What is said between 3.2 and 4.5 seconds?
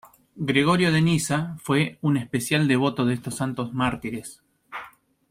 santos mártires.